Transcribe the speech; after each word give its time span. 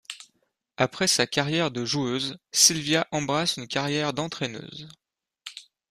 Après 0.77 1.05
sa 1.07 1.27
carrière 1.27 1.69
de 1.69 1.85
joueuse, 1.85 2.39
Silvia 2.51 3.07
embrasse 3.11 3.57
une 3.57 3.67
carrière 3.67 4.13
d'entraîneuse. 4.13 4.89